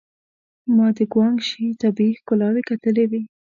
ما 0.75 0.87
د 0.97 0.99
ګوانګ 1.13 1.37
شي 1.49 1.65
طبيعي 1.81 2.13
ښکلاوې 2.19 2.61
کتلې 2.69 3.05
وې. 3.11 3.21